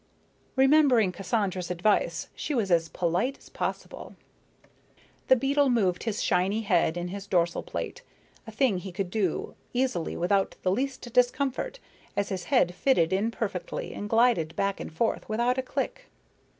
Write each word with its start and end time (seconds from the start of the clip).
Remembering 0.55 1.11
Cassandra's 1.11 1.69
advice 1.69 2.29
she 2.33 2.55
was 2.55 2.71
as 2.71 2.89
polite 2.89 3.37
as 3.37 3.49
possible. 3.49 4.15
The 5.27 5.35
beetle 5.35 5.69
moved 5.69 6.01
his 6.05 6.23
shiny 6.23 6.61
head 6.61 6.97
in 6.97 7.09
his 7.09 7.27
dorsal 7.27 7.61
plate, 7.61 8.01
a 8.47 8.51
thing 8.51 8.79
he 8.79 8.91
could 8.91 9.11
do 9.11 9.53
easily 9.73 10.17
without 10.17 10.55
the 10.63 10.71
least 10.71 11.13
discomfort, 11.13 11.77
as 12.17 12.29
his 12.29 12.45
head 12.45 12.73
fitted 12.73 13.13
in 13.13 13.29
perfectly 13.29 13.93
and 13.93 14.09
glided 14.09 14.55
back 14.55 14.79
and 14.79 14.91
forth 14.91 15.29
without 15.29 15.59
a 15.59 15.61
click. 15.61 16.09